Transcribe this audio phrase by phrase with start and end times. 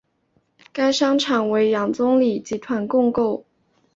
[0.73, 3.45] 该商场由杨忠礼集团共构。